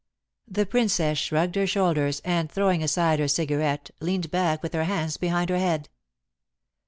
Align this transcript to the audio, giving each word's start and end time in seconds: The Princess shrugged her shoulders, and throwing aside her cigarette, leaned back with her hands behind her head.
The 0.47 0.65
Princess 0.65 1.19
shrugged 1.19 1.53
her 1.53 1.67
shoulders, 1.67 2.23
and 2.25 2.51
throwing 2.51 2.81
aside 2.81 3.19
her 3.19 3.27
cigarette, 3.27 3.91
leaned 3.99 4.31
back 4.31 4.63
with 4.63 4.73
her 4.73 4.85
hands 4.85 5.15
behind 5.17 5.51
her 5.51 5.59
head. 5.59 5.89